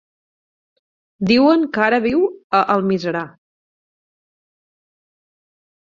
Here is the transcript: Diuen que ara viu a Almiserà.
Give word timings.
Diuen 1.31 1.67
que 1.75 1.83
ara 1.87 1.99
viu 2.07 2.25
a 2.61 2.63
Almiserà. 2.77 3.23